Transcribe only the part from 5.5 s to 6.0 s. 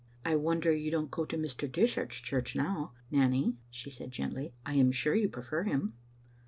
him."